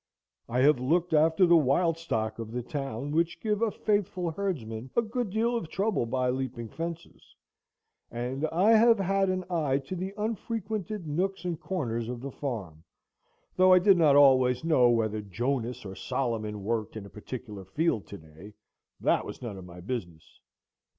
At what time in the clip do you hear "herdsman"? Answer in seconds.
4.31-4.89